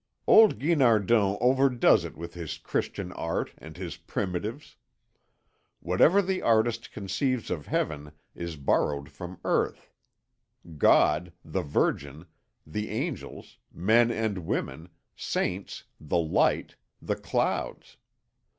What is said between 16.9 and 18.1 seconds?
the clouds.